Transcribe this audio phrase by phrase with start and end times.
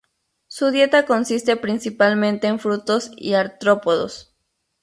[0.47, 4.35] Su dieta consiste principalmente en frutos y artrópodos.